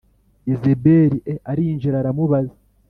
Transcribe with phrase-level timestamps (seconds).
[0.49, 2.55] Yezebeli e arinjira aramubaza